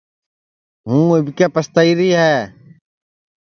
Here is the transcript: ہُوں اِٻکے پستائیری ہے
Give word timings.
ہُوں 0.85 1.05
اِٻکے 1.17 1.47
پستائیری 1.53 2.09
ہے 2.21 2.35